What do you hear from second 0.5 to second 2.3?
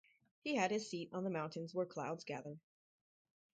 had his seat on the mountains where clouds